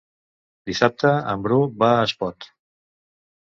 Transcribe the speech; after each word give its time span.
Dissabte 0.69 1.11
en 1.33 1.43
Bru 1.43 1.59
va 1.85 1.91
a 1.99 2.01
Espot. 2.09 2.49